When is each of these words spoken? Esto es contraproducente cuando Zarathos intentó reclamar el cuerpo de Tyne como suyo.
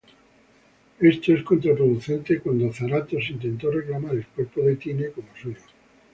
Esto 0.99 1.31
es 1.31 1.43
contraproducente 1.43 2.39
cuando 2.39 2.73
Zarathos 2.73 3.29
intentó 3.29 3.69
reclamar 3.69 4.15
el 4.15 4.25
cuerpo 4.25 4.61
de 4.63 4.75
Tyne 4.75 5.11
como 5.11 5.27
suyo. 5.39 5.61